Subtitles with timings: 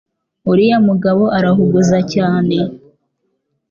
[0.51, 2.57] uriya mugabo arahuguza cyane